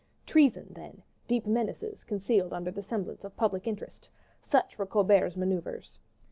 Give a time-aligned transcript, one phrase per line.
[0.25, 4.09] Treason, then deep menaces, concealed under the semblance of public interest
[4.41, 5.99] such were Colbert's maneuvers.